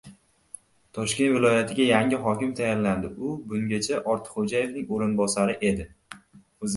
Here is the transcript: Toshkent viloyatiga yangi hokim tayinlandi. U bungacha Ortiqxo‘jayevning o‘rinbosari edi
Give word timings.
Toshkent 0.97 1.33
viloyatiga 1.33 1.83
yangi 1.89 2.19
hokim 2.23 2.55
tayinlandi. 2.59 3.11
U 3.27 3.33
bungacha 3.51 3.99
Ortiqxo‘jayevning 4.15 4.89
o‘rinbosari 4.97 5.57
edi 5.71 5.87